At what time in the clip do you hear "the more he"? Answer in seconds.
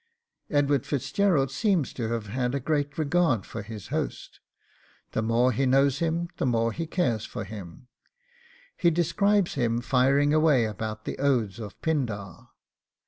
5.11-5.67, 6.37-6.87